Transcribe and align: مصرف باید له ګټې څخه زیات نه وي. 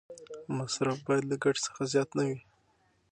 مصرف 0.57 0.97
باید 1.07 1.23
له 1.31 1.35
ګټې 1.43 1.59
څخه 1.67 1.81
زیات 1.93 2.09
نه 2.17 2.23
وي. 2.29 2.39